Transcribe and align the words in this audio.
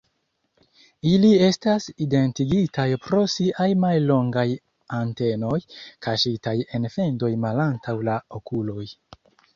Ili 1.09 1.27
estas 1.47 1.85
identigitaj 2.05 2.87
pro 3.03 3.19
siaj 3.33 3.67
mallongaj 3.83 4.47
antenoj, 5.01 5.59
kaŝitaj 6.07 6.55
en 6.79 6.89
fendoj 6.97 7.31
malantaŭ 7.47 7.97
la 8.09 8.17
okuloj. 8.41 8.89